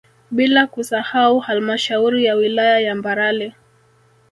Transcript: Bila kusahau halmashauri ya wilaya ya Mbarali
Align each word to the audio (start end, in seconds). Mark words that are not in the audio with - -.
Bila 0.31 0.67
kusahau 0.67 1.39
halmashauri 1.39 2.25
ya 2.25 2.35
wilaya 2.35 2.79
ya 2.79 2.95
Mbarali 2.95 3.53